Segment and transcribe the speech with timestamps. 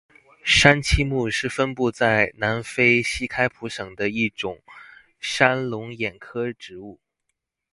[0.43, 4.59] 山栖木是分布在南非西开普省的一种
[5.19, 6.99] 山龙眼科植物。